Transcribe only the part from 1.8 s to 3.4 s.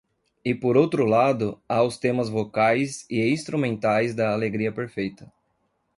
os temas vocais e